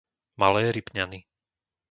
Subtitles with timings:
[0.39, 1.19] Malé Ripňany